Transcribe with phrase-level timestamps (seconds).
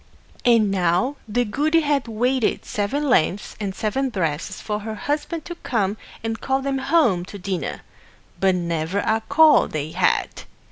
[0.43, 5.53] And now the goody had waited seven lengths and seven breadths for her Husband to
[5.53, 7.81] come and call them home to dinner;
[8.39, 10.45] but never a call they had.